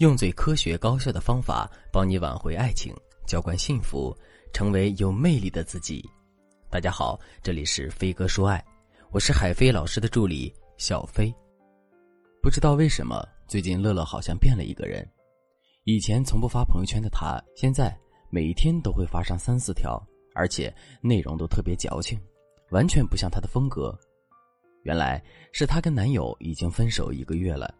[0.00, 2.90] 用最科学高效的方法帮你挽回爱情，
[3.26, 4.16] 浇灌幸福，
[4.50, 6.02] 成为有魅力的自己。
[6.70, 8.64] 大家好，这里是飞哥说爱，
[9.10, 11.30] 我是海飞老师的助理小飞。
[12.42, 15.06] 不知道为什么，最近乐乐好像变了一个人。
[15.84, 17.94] 以前从不发朋友圈的他，现在
[18.30, 20.02] 每一天都会发上三四条，
[20.34, 22.18] 而且内容都特别矫情，
[22.70, 23.94] 完全不像他的风格。
[24.82, 27.74] 原来是她跟男友已经分手一个月了。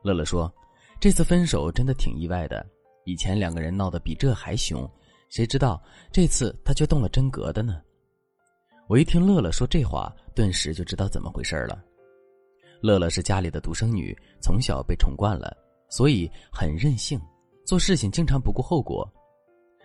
[0.00, 0.50] 乐乐说
[0.98, 2.64] ：“这次分手真的挺意外的，
[3.04, 4.88] 以前两个人闹得比这还凶，
[5.28, 7.82] 谁知道这次他却动了真格的呢？”
[8.88, 11.82] 我一听乐乐说这话，顿时就知道怎么回事了。
[12.80, 15.56] 乐乐是家里的独生女，从小被宠惯了，
[15.88, 17.20] 所以很任性，
[17.64, 19.06] 做事情经常不顾后果。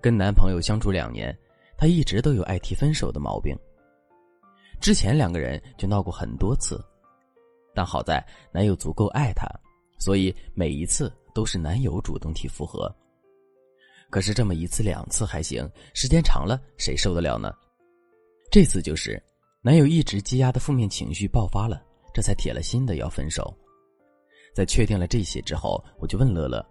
[0.00, 1.36] 跟男朋友相处两年，
[1.76, 3.56] 她一直都有爱提分手的毛病。
[4.80, 6.84] 之前两个人就闹过很多次，
[7.74, 8.22] 但好在
[8.52, 9.48] 男友足够爱她，
[10.02, 12.92] 所以每一次都是男友主动提复合。
[14.10, 17.54] 可是这么一次两次还行，时间长了谁受得了呢？
[18.50, 19.22] 这次就是
[19.62, 21.80] 男友一直积压的负面情绪爆发了，
[22.12, 23.56] 这才铁了心的要分手。
[24.52, 26.66] 在确定了这些之后，我就问乐乐：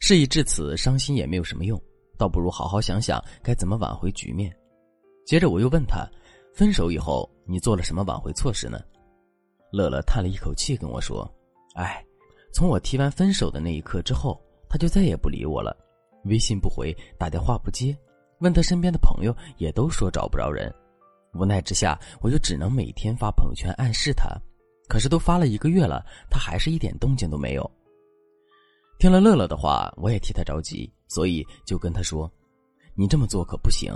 [0.00, 1.80] 事已至此，伤心也没有什么用，
[2.18, 4.52] 倒不如好好想想该怎么挽回局面。
[5.24, 6.04] 接着我又问他。
[6.54, 8.80] 分手以后，你做了什么挽回措施呢？
[9.70, 11.22] 乐乐叹了一口气跟我说
[11.76, 12.04] ：“哎，
[12.52, 15.76] 从我提完分手的那一刻之后，他就再也不理我了，
[16.24, 17.96] 微信不回，打电话不接，
[18.40, 20.72] 问他身边的朋友也都说找不着人。
[21.34, 24.28] 无奈之下，我就只能每天发朋友圈暗示他。
[24.88, 27.70] 可是都发了一个月了，他还是一点动静都没有。
[28.98, 32.28] 听了乐乐的话，我也替他着急，所以就跟他说
[32.96, 33.92] ：‘你这么做可不行。’”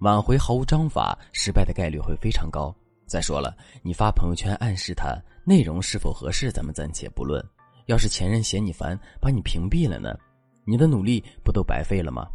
[0.00, 2.74] 挽回毫无章法，失败的概率会非常高。
[3.06, 7.42] 再说了，你发朋友圈暗示他，内容是否合适，咱们暂且不论。
[7.86, 10.16] 要是前任嫌你烦，把你屏蔽了呢？
[10.64, 12.26] 你的努力不都白费了吗？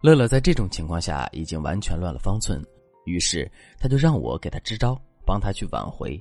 [0.00, 2.64] 乐乐在这种情况下已经完全乱了方寸，
[3.04, 6.18] 于是他就让我给他支招，帮他去挽回。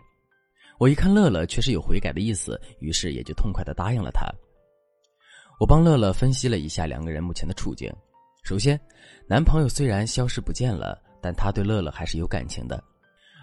[0.79, 4.27] 我一看乐乐确实有悔改的意思，于是也就痛快的答应了他。
[5.59, 7.91] 我帮乐乐分析了一下两个人目前的处境。
[8.43, 8.79] 首先，
[9.27, 12.83] 男朋友虽然消失不见了，但他对乐乐还是有感情的，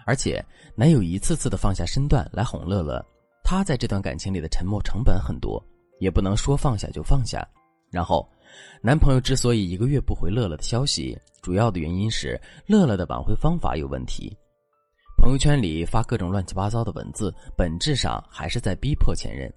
[0.05, 0.43] 而且
[0.75, 3.05] 男友一次次的放下身段来哄乐乐，
[3.45, 5.63] 他在这段感情里的沉默成本很多，
[5.99, 7.47] 也不能说放下就放下。
[7.91, 8.27] 然后，
[8.81, 14.35] 男朋友之所以一个月不回乐乐的消息，主要的原因是乐乐的挽回方法有问题，
[15.15, 19.53] 朋友圈里发各种乱七八糟的文字，本质上还是在逼迫前任。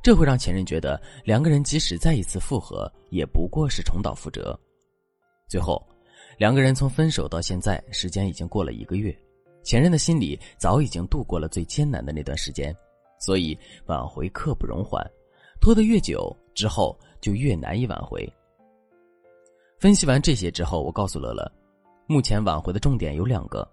[0.00, 4.58] 这会让前任觉得两个人即使再一次复合，也不过是重蹈覆辙。
[5.48, 5.84] 最后，
[6.38, 9.14] 两个人从分手到现在，时间已经过了一个月，
[9.64, 12.74] 前任的心里早已经度过了最艰难的那段时间，
[13.18, 15.04] 所以挽回刻不容缓，
[15.60, 18.26] 拖得越久，之后就越难以挽回。
[19.78, 21.50] 分析完这些之后，我告诉乐乐，
[22.06, 23.68] 目前挽回的重点有两个，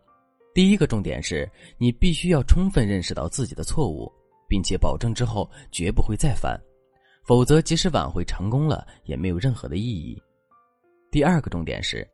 [0.54, 4.12] 第一个重点是你必须要充分认识到自己的错误，
[4.48, 6.60] 并且保证之后绝不会再犯，
[7.24, 10.22] 否则即使挽回成功了，也没有任何的意义。
[11.12, 12.08] 第二个重点是，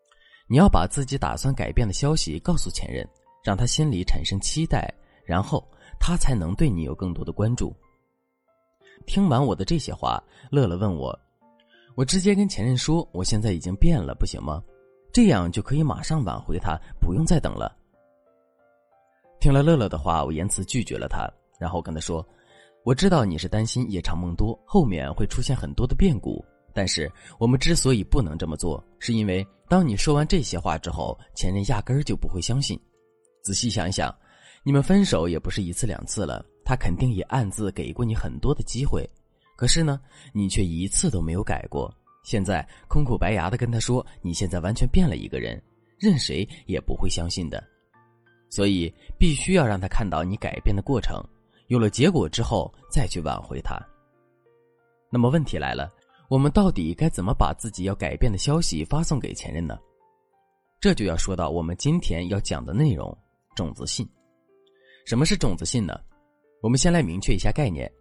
[0.47, 3.07] 你要把自己打算改变的消息告诉前任，
[3.43, 4.93] 让他心里产生期待，
[5.25, 5.67] 然后
[6.01, 7.71] 他才能对你有更多的关注。
[9.05, 11.17] 听完我的这些话，乐乐问我
[11.95, 14.63] ：“我直接跟前任说我现在已经变了，不行吗？
[15.13, 17.77] 这样就可以马上挽回他，不用再等了。”
[19.39, 21.29] 听了乐乐的话，我言辞拒绝了他，
[21.59, 22.27] 然后跟他说
[22.83, 32.79] ：“我知道你是担心夜长梦多，后面会出现很多的变故。”但是我们之所以不能这么做，是因为当你说完这些话之后，前任压根儿就不会相信。
[33.43, 34.15] 仔细想一想，
[34.63, 39.09] 你们分手也不是一次两次了，他肯定也暗自给过你很多的机会，
[39.55, 39.99] 可是呢，
[40.33, 41.91] 你却一次都没有改过。
[42.23, 45.61] 现在空口白牙的跟他说你现在完全变了一个人，
[45.97, 47.63] 任谁也不会相信的。
[48.49, 51.23] 所以必须要让他看到你改变的过程，
[51.67, 53.79] 有了结果之后再去挽回他。
[55.09, 55.91] 那么问题来了。
[56.29, 59.77] 我们到底该怎么把自己要改变的消息发送给前任呢？
[60.79, 63.13] 这就要说到我们今天要讲的内容——
[63.53, 64.07] 种子信。
[65.05, 65.99] 什么是种子信呢？
[66.61, 67.91] 我们先来明确一下概念：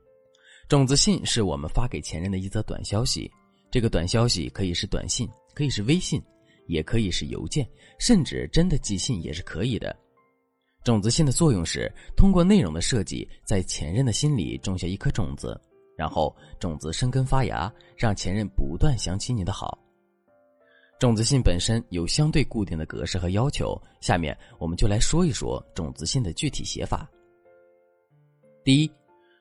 [0.69, 3.31] 种子信是我们发给前任的一则短消息。
[3.71, 6.23] 这个短消息可以是短信，可以是微信，
[6.67, 7.69] 也可以是邮件，
[7.99, 9.97] 甚至真的寄信也是可以的。
[10.85, 15.61] 种子信的作用是通过内容的设计，在前任的心里种下一颗种子。
[15.97, 19.79] 然后种子生根发芽，让前任不断想起你的好。
[21.01, 27.09] 种子信本身有相对固定的格式和要求，下面我们就来说一说种子信的具体写法。
[28.63, 28.93] 第一，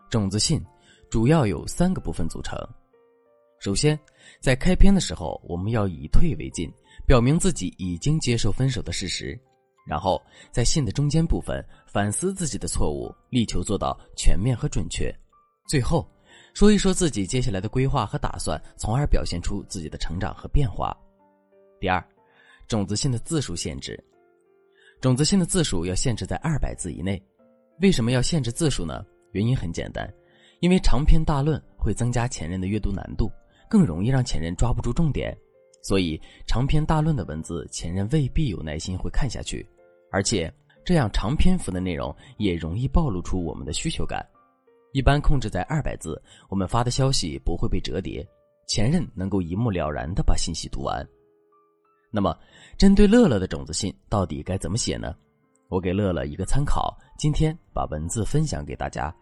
[0.09, 0.65] 种子信
[1.09, 2.57] 主要有三个部分组成。
[3.59, 3.99] 首先，
[4.39, 6.71] 在开篇的时候，我们要以退为进，
[7.05, 9.37] 表明自己已经接受分手的事实；
[9.85, 10.21] 然后，
[10.53, 15.13] 在信的中间部分，反思自己的错误，力求做到全面和准确；
[15.67, 16.09] 最后，
[16.53, 20.97] 说一说自己接下来的规划和打算，从而表现出自己的成长和变化。
[21.79, 22.03] 第二，
[22.67, 24.01] 种子信的字数限制，
[25.01, 27.21] 种子信的字数要限制在二百字以内。
[27.81, 29.05] 为什么要限制字数呢？
[29.31, 30.11] 原因很简单，
[30.59, 33.31] 因为长篇大论会增加前任的阅读难度。
[33.69, 35.31] 更容易让前任抓不住重点，
[35.83, 39.63] 所以长篇大论的文字，前任未必有耐心会看下去，
[40.11, 40.51] 而且
[40.83, 44.27] 这样长篇幅的内容也容易暴露出我们的需求感。
[44.91, 48.27] 一般控制在二百字，我们发的消息不会被折叠，
[48.67, 51.07] 前任能够一目了然的把信息读完。
[52.11, 52.35] 那么，
[52.77, 55.15] 针对乐乐的种子信到底该怎么写呢？
[55.67, 59.13] 我给乐乐一个参考，今天把文字分享给大家。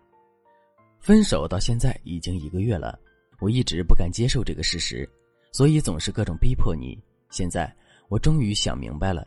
[1.00, 2.98] 分手到现在已经一个月了。
[3.40, 5.08] 我一直不敢接受这个事实，
[5.52, 6.98] 所以总是各种逼迫你。
[7.30, 7.72] 现在
[8.10, 9.24] 我终于想明白了，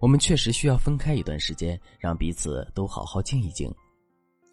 [0.00, 3.72] 我们确实需要分开一段时间，让彼此都好好静一静。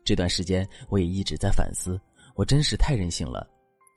[0.06, 2.00] 这段时间我也一直在反思，
[2.36, 3.46] 我真是太任性了，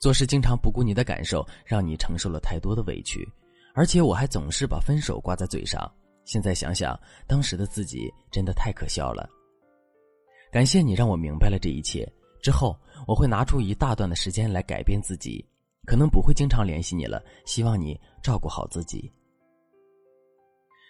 [0.00, 3.24] 做事经常不顾你的感受，让你承受了太多的委屈，
[3.74, 5.90] 而且我还总是把分手挂在嘴上。
[6.24, 9.28] 现在想想，当时的自己真的太可笑了。
[10.52, 12.06] 感谢你让我明白了这一切。
[12.42, 15.44] 之后我会拿出一大段的时间来改变自己，
[15.86, 17.22] 可能不会经常联系你了。
[17.44, 19.10] 希望你照顾好自己。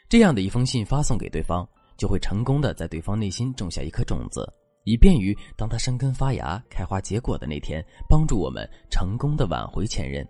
[0.08, 4.46] 这样的一封信发送给对方，就会成功的在对方内心种下一颗种子，
[4.84, 10.26] 以便于当他生根发芽、开花结果的那天，帮助我们成功的挽回前任。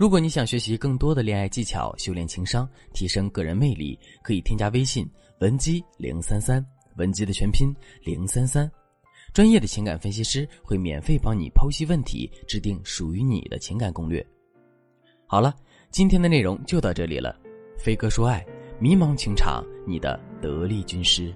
[0.00, 5.06] 如果你想学习更多的恋爱技巧，修炼情商，提升个人魅力，可以添加微信
[5.40, 6.64] 文姬零三三，
[6.96, 7.70] 文姬的全拼
[8.02, 8.66] 零三三。
[9.34, 14.26] 专业的情感分析师会免费帮你剖析问题，制定属于你的情感攻略。
[15.26, 15.54] 好了，
[15.90, 17.38] 今天的内容就到这里了。
[17.76, 18.42] 飞哥说爱，
[18.78, 21.30] 迷茫情场，你的得力军师。